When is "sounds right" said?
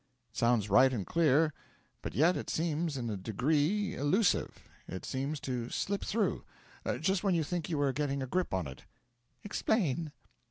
0.37-0.93